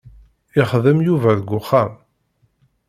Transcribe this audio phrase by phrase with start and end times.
[0.61, 1.91] Ixeddem Yuba deg uxxam.